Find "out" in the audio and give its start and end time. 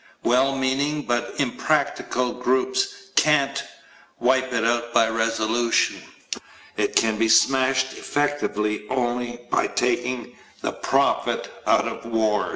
4.65-4.91, 11.67-11.87